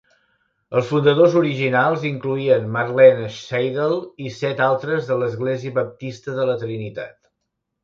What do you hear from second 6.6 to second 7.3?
Trinitat.